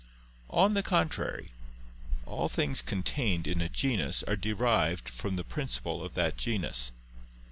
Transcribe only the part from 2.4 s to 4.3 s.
things contained in a genus